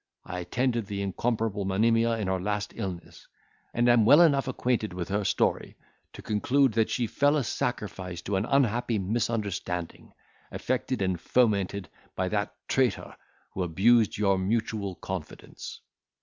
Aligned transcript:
I 0.25 0.39
attended 0.39 0.87
the 0.87 1.03
incomparable 1.03 1.63
Monimia 1.63 2.17
in 2.17 2.25
her 2.27 2.39
last 2.41 2.73
illness, 2.75 3.27
and 3.71 3.87
am 3.87 4.03
well 4.03 4.21
enough 4.21 4.47
acquainted 4.47 4.93
with 4.95 5.09
her 5.09 5.23
story 5.23 5.75
to 6.13 6.23
conclude 6.23 6.71
that 6.73 6.89
she 6.89 7.05
fell 7.05 7.37
a 7.37 7.43
sacrifice 7.43 8.19
to 8.23 8.35
an 8.35 8.45
unhappy 8.45 8.97
misunderstanding, 8.97 10.11
effected 10.51 11.03
and 11.03 11.21
fomented 11.21 11.87
by 12.15 12.29
that 12.29 12.55
traitor 12.67 13.15
who 13.51 13.61
abused 13.61 14.17
your 14.17 14.39
mutual 14.39 14.95
confidence." 14.95 15.81